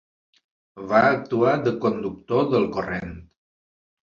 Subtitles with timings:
[0.91, 3.17] Va actuar de conductor del corrent.